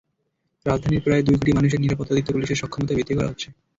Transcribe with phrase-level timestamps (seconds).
[0.65, 3.47] রাজধানীর প্রায় দুই কোটি মানুষের নিরাপত্তা দিতে পুলিশের সক্ষমতা বৃদ্ধি করা হচ্ছে।